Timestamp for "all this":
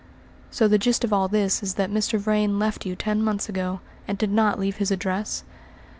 1.13-1.61